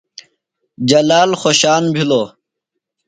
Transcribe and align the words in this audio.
جلال 0.89 1.31
خوۡشان 1.41 1.83
بِھلوۡ۔ 1.93 2.27